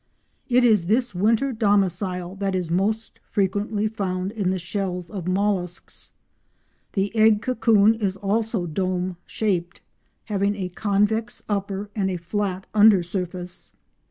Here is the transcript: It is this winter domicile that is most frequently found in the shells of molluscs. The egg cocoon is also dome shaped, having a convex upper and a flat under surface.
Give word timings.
It 0.49 0.63
is 0.63 0.85
this 0.87 1.13
winter 1.13 1.53
domicile 1.53 2.33
that 2.37 2.55
is 2.55 2.71
most 2.71 3.19
frequently 3.29 3.87
found 3.87 4.31
in 4.31 4.49
the 4.49 4.57
shells 4.57 5.11
of 5.11 5.25
molluscs. 5.27 6.13
The 6.93 7.15
egg 7.15 7.43
cocoon 7.43 7.93
is 7.93 8.17
also 8.17 8.65
dome 8.65 9.17
shaped, 9.27 9.81
having 10.25 10.55
a 10.55 10.69
convex 10.69 11.43
upper 11.47 11.91
and 11.95 12.09
a 12.09 12.17
flat 12.17 12.65
under 12.73 13.03
surface. 13.03 13.75